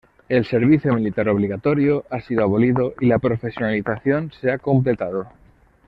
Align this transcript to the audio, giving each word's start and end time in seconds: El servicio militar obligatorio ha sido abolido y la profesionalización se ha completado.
El 0.29 0.45
servicio 0.47 0.95
militar 0.95 1.29
obligatorio 1.29 2.05
ha 2.09 2.21
sido 2.21 2.41
abolido 2.41 2.95
y 2.99 3.05
la 3.05 3.19
profesionalización 3.19 4.31
se 4.41 4.49
ha 4.51 4.57
completado. 4.57 5.27